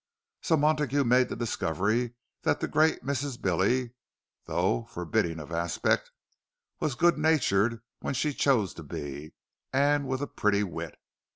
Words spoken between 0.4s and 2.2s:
So Montague made the discovery